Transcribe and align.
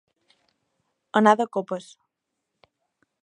Anar 1.21 1.33
de 1.43 1.47
copes. 1.57 1.91